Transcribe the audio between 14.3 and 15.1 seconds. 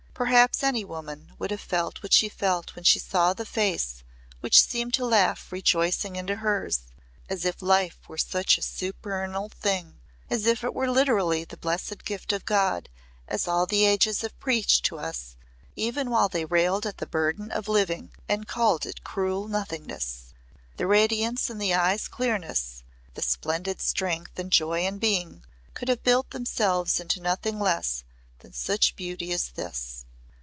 preached to